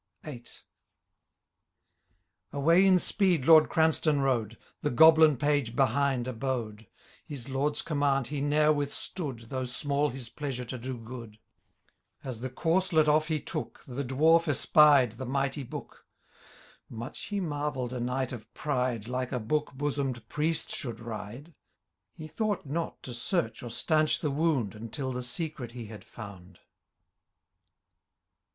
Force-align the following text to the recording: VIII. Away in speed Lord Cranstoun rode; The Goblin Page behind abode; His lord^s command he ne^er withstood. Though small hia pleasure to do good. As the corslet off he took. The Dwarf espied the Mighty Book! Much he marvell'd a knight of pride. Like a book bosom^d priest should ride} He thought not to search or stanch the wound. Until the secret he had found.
VIII. 0.23 0.45
Away 2.51 2.87
in 2.87 2.97
speed 2.97 3.45
Lord 3.45 3.69
Cranstoun 3.69 4.21
rode; 4.21 4.57
The 4.81 4.89
Goblin 4.89 5.37
Page 5.37 5.75
behind 5.75 6.27
abode; 6.27 6.87
His 7.27 7.45
lord^s 7.45 7.85
command 7.85 8.25
he 8.29 8.41
ne^er 8.41 8.73
withstood. 8.73 9.49
Though 9.49 9.65
small 9.65 10.09
hia 10.09 10.23
pleasure 10.35 10.65
to 10.65 10.79
do 10.79 10.97
good. 10.97 11.37
As 12.23 12.41
the 12.41 12.49
corslet 12.49 13.07
off 13.07 13.27
he 13.27 13.39
took. 13.39 13.83
The 13.87 14.03
Dwarf 14.03 14.47
espied 14.47 15.19
the 15.19 15.25
Mighty 15.27 15.61
Book! 15.61 16.03
Much 16.89 17.25
he 17.25 17.39
marvell'd 17.39 17.93
a 17.93 17.99
knight 17.99 18.31
of 18.31 18.51
pride. 18.55 19.07
Like 19.07 19.31
a 19.31 19.39
book 19.39 19.71
bosom^d 19.77 20.27
priest 20.27 20.71
should 20.75 20.99
ride} 20.99 21.53
He 22.17 22.25
thought 22.27 22.65
not 22.65 23.03
to 23.03 23.13
search 23.13 23.61
or 23.61 23.69
stanch 23.69 24.17
the 24.19 24.31
wound. 24.31 24.73
Until 24.73 25.11
the 25.11 25.21
secret 25.21 25.73
he 25.73 25.85
had 25.85 26.03
found. 26.03 26.57